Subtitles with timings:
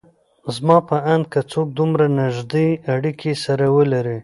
[0.55, 4.17] زما په اند که څوک دومره نيږدې اړکې سره ولري